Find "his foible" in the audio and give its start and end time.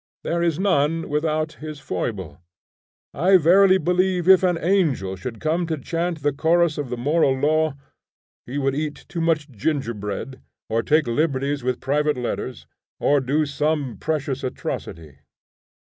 1.61-2.41